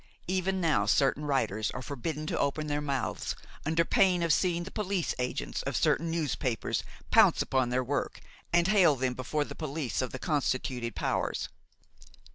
[0.27, 3.35] Even now certain writers are forbidden to open their mouths,
[3.67, 8.19] under pain of seeing the police agents of certain newspapers pounce upon their work
[8.51, 11.49] and hale them before the police of the constituted powers.